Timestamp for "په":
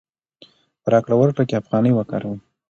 0.81-0.87